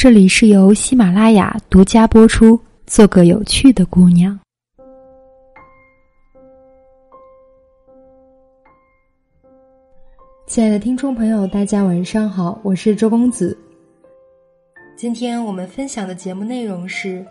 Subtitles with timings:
[0.00, 2.56] 这里是由喜马拉雅独家播出。
[2.86, 4.38] 做个有趣的姑娘。
[10.46, 13.58] 亲爱的听众朋友，大家晚上好，我是周公子。
[14.96, 17.26] 今天我们分享的节目内容是：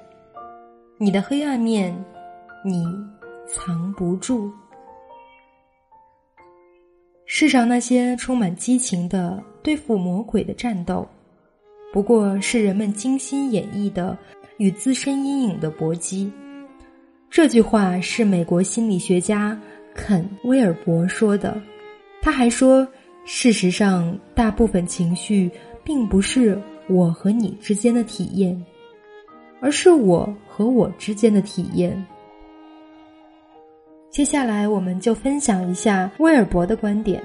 [0.97, 1.95] 你的黑暗面，
[2.65, 2.83] 你
[3.47, 4.51] 藏不住。
[7.25, 11.07] 世上那些充满激情的对付魔鬼的战斗，
[11.91, 14.17] 不过是人们精心演绎的
[14.57, 16.31] 与自身阴影的搏击。
[17.29, 19.59] 这句话是美国心理学家
[19.93, 21.59] 肯·威尔伯说的。
[22.21, 22.87] 他还说，
[23.25, 25.49] 事实上，大部分情绪
[25.83, 28.65] 并不是我和你之间的体验，
[29.59, 32.05] 而是我和我之间的体验。
[34.09, 37.21] 接下来，我们就分享一下威尔伯的观点。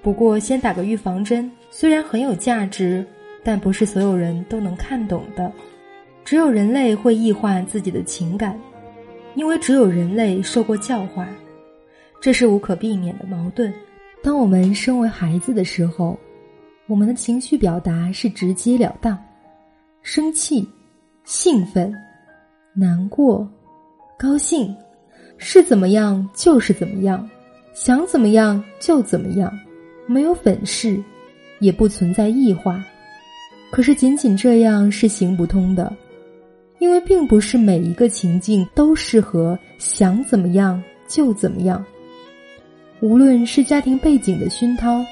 [0.00, 3.04] 不过，先打个预防针，虽然很有价值，
[3.44, 5.52] 但不是所有人都能看懂的。
[6.24, 8.58] 只有人类会异化自己的情感，
[9.34, 11.28] 因为只有人类受过教化，
[12.20, 13.72] 这是无可避免的矛盾。
[14.22, 16.16] 当我们身为孩子的时候，
[16.86, 19.18] 我们的情绪表达是直截了当：
[20.02, 20.68] 生气、
[21.24, 21.92] 兴奋、
[22.72, 23.48] 难过、
[24.18, 24.74] 高兴。
[25.38, 27.28] 是怎么样就是怎么样，
[27.74, 29.52] 想怎么样就怎么样，
[30.06, 31.02] 没有粉饰，
[31.58, 32.80] 也不存在异化。
[33.72, 35.90] 可是仅仅这样是行不通的，
[36.78, 41.82] 因为并不是每一个情境都适合想怎么样就怎么样。
[43.00, 45.02] 无论是家庭背景的熏陶，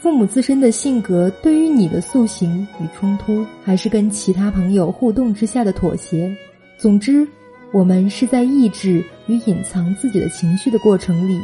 [0.00, 6.34] 父母自身的性格对于你的塑形与冲突，还是跟其他朋友互动之下的妥协，
[6.78, 7.28] 总之。
[7.72, 11.38] 我们是在抑制与隐藏自己的情绪的过程里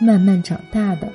[0.00, 1.12] 慢慢长大的。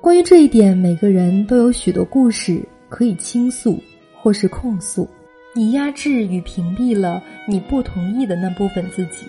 [0.00, 3.82] 关于这一点，每个人都有许多故事可以倾诉
[4.22, 5.08] 或是控诉。
[5.54, 9.26] 你压制与屏蔽了你不同意的那部分自己，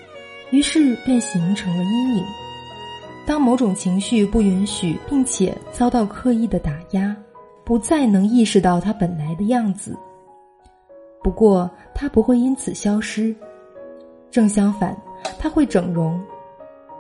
[0.52, 2.24] 于是便形成了阴影。
[3.26, 7.16] 当某种情绪不允许，并且遭到刻意的打压，
[7.64, 9.98] 不再能意识到它本来的样子。
[11.24, 13.36] 不过，它不会因此消失。
[14.30, 14.96] 正相反，
[15.40, 16.20] 它会整容，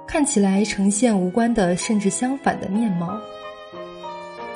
[0.07, 3.19] 看起来呈现无关的，甚至相反的面貌。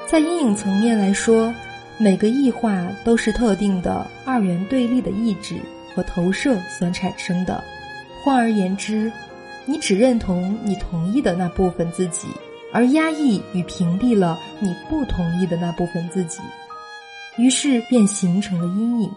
[0.05, 1.53] 在阴影层面来说，
[1.97, 5.55] 每个异化都是特定的二元对立的意志
[5.93, 7.63] 和投射所产生的。
[8.23, 9.11] 换而言之，
[9.65, 12.27] 你只认同你同意的那部分自己，
[12.71, 16.39] 而压抑与屏蔽了你不同意的那部分自己，
[17.37, 19.11] 于是便形成了阴影。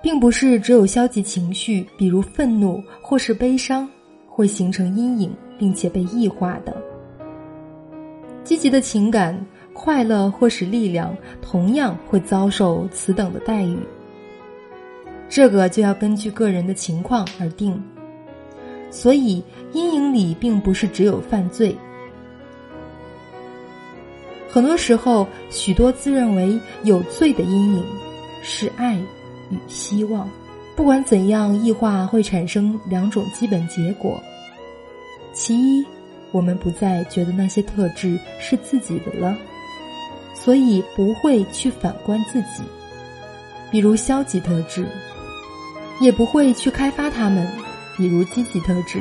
[0.00, 3.88] 并不是只有消极情绪，比如愤怒或是悲伤，
[4.28, 6.76] 会形成阴影并且被异化的。
[8.44, 9.38] 积极的情感、
[9.80, 13.78] 快乐或是力量，同样会遭受此等的待遇。
[15.28, 17.80] 这个就要根据个人的情况而定。
[18.90, 19.40] 所以，
[19.72, 21.76] 阴影里并不是只有犯罪。
[24.50, 27.84] 很多时候，许多自认为有罪的阴影，
[28.42, 28.98] 是爱。
[29.50, 30.28] 与希望，
[30.74, 34.20] 不管怎样，异化会产生两种基本结果。
[35.32, 35.86] 其一，
[36.32, 39.36] 我们不再觉得那些特质是自己的了，
[40.48, 42.62] 所以不会去反观自己，
[43.70, 44.88] 比如消极特质，
[46.00, 47.46] 也不会去开发他们，
[47.98, 48.98] 比如积极特质。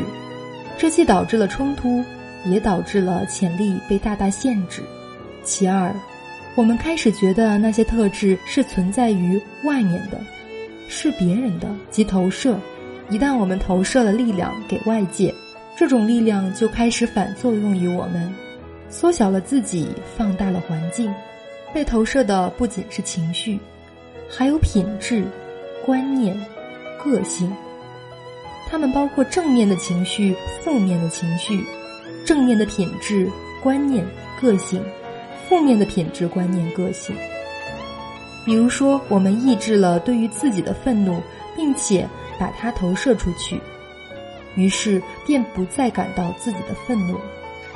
[0.78, 2.04] 这既导致了冲突，
[2.44, 4.84] 也导致了潜力被大大限制。
[5.42, 5.96] 其二，
[6.54, 10.20] 我们开始觉得那些特质是存在于外面的。
[10.90, 12.60] 是别人的，即投射。
[13.10, 15.34] 一旦我们投射了力量给外界，
[15.78, 18.30] 这种力量就开始反作用于我们，
[18.90, 19.88] 缩小了自己，
[20.18, 21.10] 放大了环境。
[21.74, 23.60] 被投射的不仅是情绪，
[24.30, 25.26] 还有品质、
[25.86, 26.40] 观念、
[27.04, 27.52] 个性。
[28.70, 31.64] 它们包括正面的情绪、负面的情绪，
[32.26, 33.30] 正面的品质、
[33.62, 34.06] 观念、
[34.42, 34.84] 个性，
[35.48, 37.16] 负面的品质、观念、个性。
[38.46, 41.22] 比如说，我们抑制了对于自己的愤怒，
[41.56, 42.08] 并且
[42.40, 43.60] 把它投射出去，
[44.56, 47.18] 于是便不再感到自己的愤怒，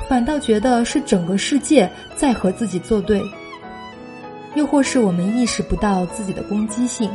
[0.08, 3.22] 反倒觉得是整个世界在和自己作对。
[4.54, 7.10] 又或是我们意识不到自己的攻击性，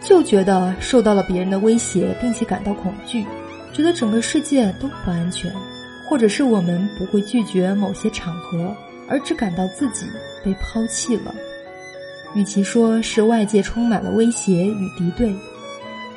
[0.00, 3.24] 就觉得受到了别人的威胁，并且感到恐惧，
[3.72, 5.52] 觉得整个世界都不安全，
[6.08, 8.74] 或者是我们不会拒绝某些场合，
[9.08, 10.06] 而只感到自己
[10.44, 11.34] 被抛弃了。
[12.34, 15.34] 与其说是外界充满了威胁与敌对，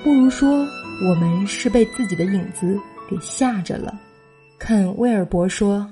[0.03, 0.67] 不如说
[1.09, 2.77] 我们是被自己的影子
[3.09, 3.99] 给吓着了。
[4.59, 5.89] 肯·威尔伯说：“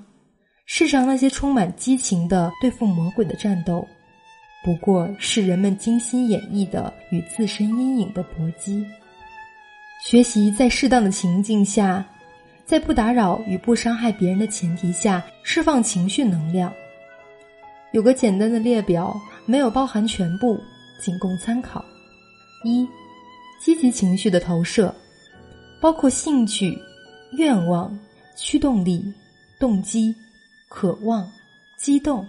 [0.67, 3.85] 世上那些充满激情的对付魔鬼的战斗，
[4.63, 8.85] 不过是人们精心演绎的与自身阴影的搏击。
[10.03, 12.05] 学习在适当的情境下，
[12.65, 16.71] 在不打扰与不伤害别人的前提下，释放情绪能量。
[17.91, 19.15] 有个简单的列表，
[19.45, 20.59] 没有包含全部，
[20.99, 21.83] 仅供参考。
[22.63, 22.87] 一、
[23.59, 24.93] 积极情绪的投射，
[25.81, 26.77] 包括兴趣、
[27.33, 27.97] 愿望、
[28.37, 29.03] 驱动力、
[29.59, 30.15] 动机、
[30.69, 31.29] 渴望、
[31.77, 32.25] 激动。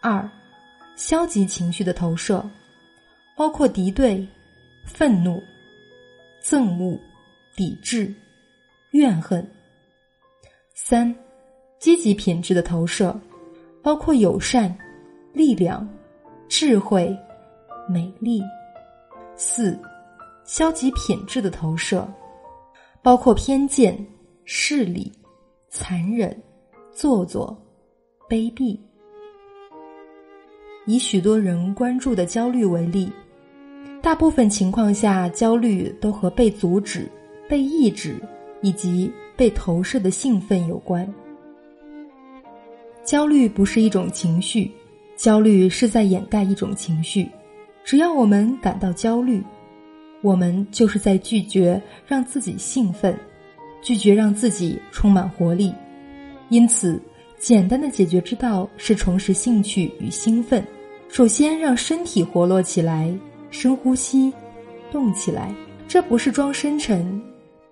[0.00, 0.30] 二、
[1.02, 2.48] 消极情绪的投射，
[3.36, 4.24] 包括敌对、
[4.86, 5.42] 愤怒、
[6.40, 6.96] 憎恶、
[7.56, 8.14] 抵制、
[8.92, 9.44] 怨恨。
[10.74, 11.12] 三、
[11.80, 13.20] 积极品质的投射，
[13.82, 14.72] 包括友善、
[15.32, 15.86] 力量、
[16.48, 17.12] 智慧、
[17.88, 18.40] 美丽。
[19.34, 19.76] 四、
[20.44, 22.08] 消极品质的投射，
[23.02, 23.98] 包括偏见、
[24.44, 25.12] 势力、
[25.68, 26.40] 残忍、
[26.92, 27.60] 做作、
[28.28, 28.78] 卑鄙。
[30.86, 33.10] 以许多人关注的焦虑为例，
[34.00, 37.08] 大部分情况下，焦虑都和被阻止、
[37.48, 38.16] 被抑制
[38.62, 41.06] 以及被投射的兴奋有关。
[43.04, 44.70] 焦虑不是一种情绪，
[45.16, 47.28] 焦虑是在掩盖一种情绪。
[47.84, 49.42] 只要我们感到焦虑，
[50.20, 53.16] 我们就是在拒绝让自己兴奋，
[53.82, 55.72] 拒绝让自己充满活力。
[56.48, 57.00] 因此，
[57.42, 60.64] 简单的解决之道是重拾兴趣与兴奋。
[61.08, 63.12] 首先，让身体活络起来，
[63.50, 64.32] 深呼吸，
[64.92, 65.52] 动起来。
[65.88, 67.20] 这不是装深沉，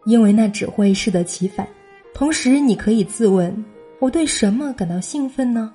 [0.06, 1.64] 因为那只会适得其反。
[2.12, 3.64] 同时，你可以自问：
[4.00, 5.72] 我对什么感到兴奋呢？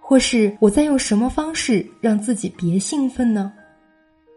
[0.00, 3.52] 或是我在用什么方式让自己别兴奋呢？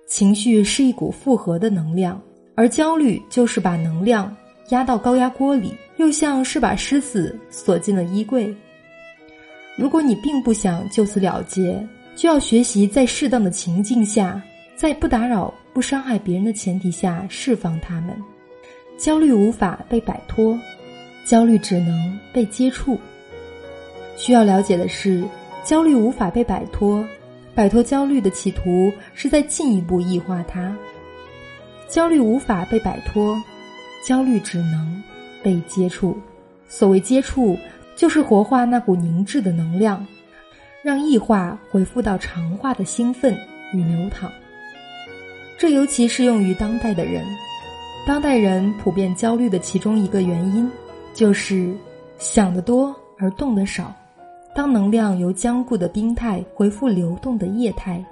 [0.06, 2.22] 情绪是一股复合的能量，
[2.56, 4.36] 而焦虑就是把能量
[4.72, 8.54] 压到高压锅里，又像是把狮子锁进了衣柜。
[9.75, 11.86] 如果你并不想就此了结，
[12.16, 14.42] 就要学习在适当的情境下，
[14.75, 18.16] 在不打扰、不伤害别人的前提下释放他们。
[18.98, 20.57] 焦虑无法被摆脱，
[21.25, 22.98] 焦虑只能被接触。
[24.16, 25.24] 需要了解的是。
[25.63, 27.04] 焦虑无法被摆脱，
[27.56, 30.77] 摆脱焦虑的企图是在进一步异化它。
[31.89, 33.36] 焦虑无法被摆脱，
[34.06, 35.04] 焦虑只能
[35.42, 36.16] 被接触。
[36.69, 37.57] 所谓接触，
[37.95, 40.06] 就是活化那股凝滞的能量，
[40.83, 43.38] 让异化恢复到常化的兴奋
[43.74, 44.30] 与流淌。
[45.57, 47.24] 这尤其适用于当代的人。
[48.06, 50.69] 当代人普遍焦虑的其中一个原因，
[51.13, 51.75] 就是
[52.19, 53.92] 想得多而动得少。
[54.53, 58.03] 当能量由僵固的冰态回复流动的液态，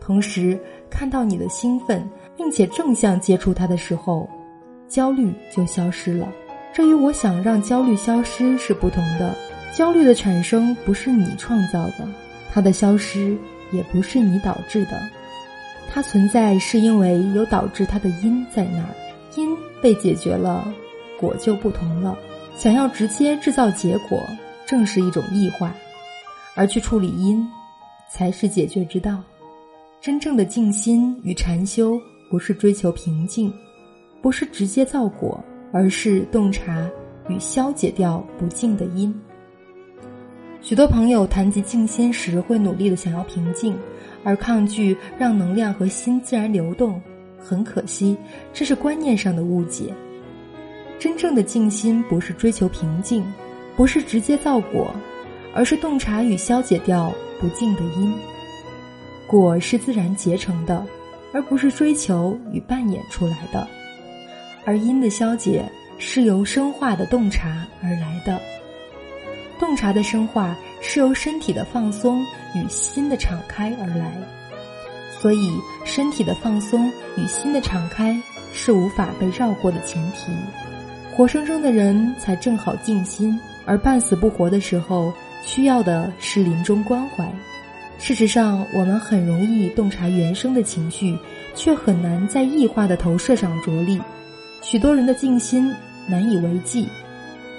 [0.00, 0.60] 同时
[0.90, 2.06] 看到你的兴奋，
[2.36, 4.28] 并且正向接触它的时候，
[4.88, 6.28] 焦虑就消失了。
[6.74, 9.34] 这与我想让焦虑消失是不同的。
[9.72, 12.06] 焦虑的产生不是你创造的，
[12.52, 13.36] 它的消失
[13.72, 15.00] 也不是你导致的。
[15.90, 18.88] 它存在是因为有导致它的因在那儿，
[19.36, 20.66] 因被解决了，
[21.18, 22.18] 果就不同了。
[22.56, 24.20] 想要直接制造结果。
[24.66, 25.74] 正是一种异化，
[26.54, 27.46] 而去处理因，
[28.10, 29.22] 才是解决之道。
[30.00, 32.00] 真正的静心与禅修，
[32.30, 33.52] 不是追求平静，
[34.22, 35.38] 不是直接造果，
[35.74, 36.88] 而是洞察
[37.28, 39.12] 与消解掉不净的因。
[40.60, 43.76] 许多朋友谈及静心时，会努力的想要平静，
[44.22, 47.02] 而抗拒让能量和心自然流动。
[47.36, 48.16] 很可惜，
[48.52, 49.92] 这是观念上的误解。
[50.96, 53.24] 真正的静心，不是追求平静。
[53.76, 54.94] 不是直接造果，
[55.52, 58.14] 而是洞察与消解掉不净的因。
[59.26, 60.86] 果是自然结成的，
[61.32, 63.66] 而不是追求与扮演出来的。
[64.64, 65.64] 而因的消解
[65.98, 68.40] 是由生化的洞察而来的。
[69.58, 72.22] 洞察的生化是由身体的放松
[72.54, 74.12] 与心的敞开而来。
[75.20, 78.20] 所以，身体的放松与心的敞开
[78.52, 80.32] 是无法被绕过的前提。
[81.14, 83.38] 活生生的人才正好静心。
[83.66, 85.10] 而半死不活的时候，
[85.42, 87.26] 需要的是临终关怀。
[87.96, 91.18] 事实上，我们很容易洞察原生的情绪，
[91.54, 93.98] 却很难在异化的投射上着力。
[94.64, 95.70] 许多人的静心
[96.08, 96.88] 难以为继，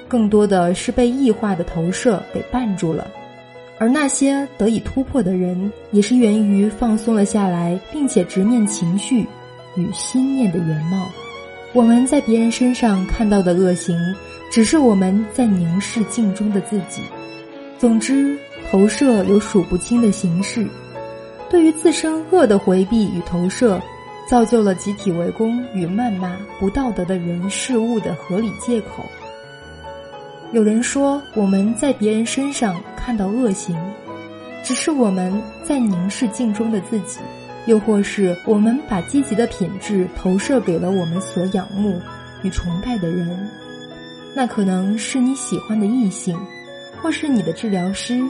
[0.07, 3.07] 更多的是被异化的投射给绊住了。
[3.77, 9.27] 而那些得以突破的人，也是源于放松了下来，并且直面情绪
[9.75, 11.07] 与心念的原貌。
[11.73, 13.95] 我们在别人身上看到的恶行。
[14.51, 17.01] 只是我们在凝视镜中的自己。
[17.77, 18.37] 总之，
[18.71, 20.65] 投射有数不清的形式。
[21.49, 23.81] 对于自身恶的回避与投射，
[24.27, 29.05] 造就了集体围攻与谩骂不道德的人事物的合理借口。
[30.51, 33.75] 有人说，我们在别人身上看到恶行，
[34.63, 37.19] 只是我们在凝视镜中的自己，
[37.65, 41.99] 又或是我们把积极的品质投射给了我们所仰慕
[42.43, 43.49] 与崇拜的人。
[44.33, 46.37] 那可能是你喜欢的异性，
[47.01, 48.21] 或是你的治疗师、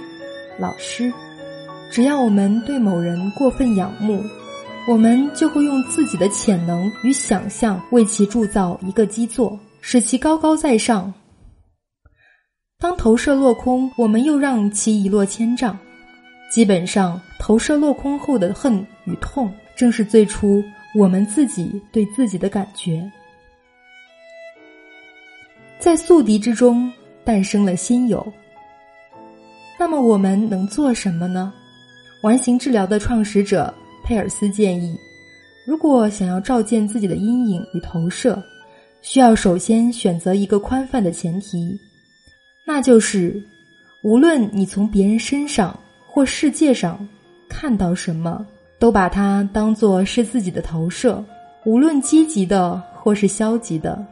[0.57, 1.11] 老师。
[1.91, 4.23] 只要我们对某人过分仰慕，
[4.87, 11.11] 我们就会用自己的潜能与想象为其铸造一个基座，使其高高在上。
[12.77, 15.75] 当投射落空，我们又让其一落千丈。
[16.51, 20.63] 基本上，投射落空后的恨与痛，正是最初
[20.93, 23.11] 我们自己对自己的感觉。
[25.79, 26.91] 在宿敌之中
[27.23, 28.25] 诞生了心友。
[29.79, 31.51] 那么我们能做什么呢？
[32.21, 33.73] 完形治疗的创始者
[34.05, 34.95] 佩尔斯建议，
[35.65, 38.41] 如果想要照见自己的阴影与投射，
[39.01, 41.75] 需要首先选择一个宽泛的前提，
[42.67, 43.43] 那就是，
[44.03, 47.07] 无论你从别人身上或世界上
[47.50, 48.45] 看到什么，
[48.77, 51.24] 都把它当作是自己的投射，
[51.65, 54.05] 无论积极的或是消极的。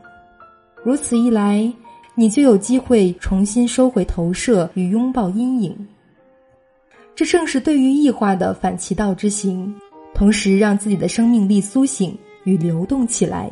[0.83, 1.71] 如此一来，
[2.15, 5.87] 你就有机会重新收回投射与拥抱阴影。
[7.15, 9.73] 这正是对于异化的反其道之行，
[10.13, 13.51] 同时让自己的生命力苏醒与流动起来，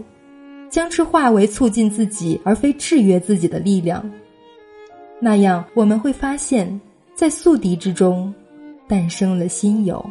[0.70, 4.04] 将之化为促进自己而非制约自己的力量。
[5.20, 6.82] 那样，我们会发现，
[7.14, 8.34] 在宿敌之中，
[8.88, 10.04] 诞生了新友。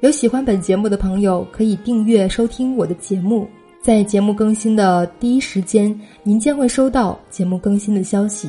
[0.00, 3.48] 有喜欢本节目的朋友，可以订阅收听我的节目。
[3.80, 8.48] 在节目更新的第一时间，您将会收到节目更新的消息。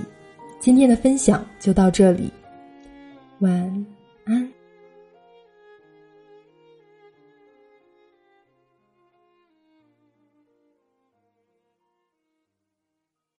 [0.60, 2.32] 今天的分享就到这里，
[3.44, 3.86] 晚
[4.24, 4.53] 安。